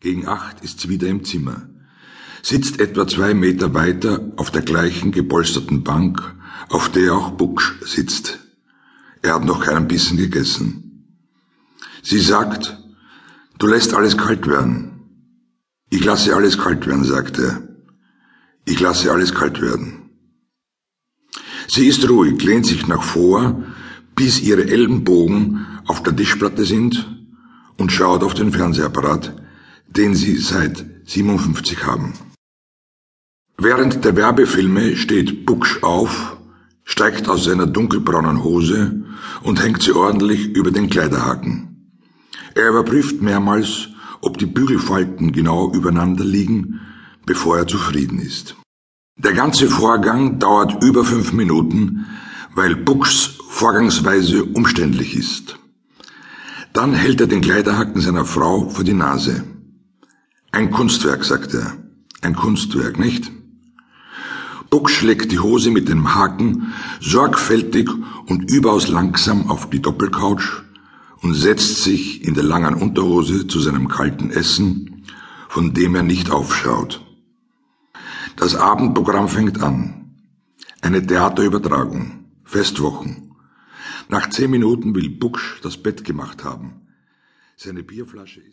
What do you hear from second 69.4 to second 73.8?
auf die Doppelcouch und setzt sich in der langen Unterhose zu